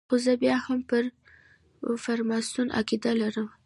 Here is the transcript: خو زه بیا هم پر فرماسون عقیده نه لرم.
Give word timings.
خو 0.07 0.15
زه 0.25 0.33
بیا 0.41 0.57
هم 0.65 0.79
پر 0.89 1.03
فرماسون 2.03 2.67
عقیده 2.79 3.09
نه 3.11 3.15
لرم. 3.19 3.47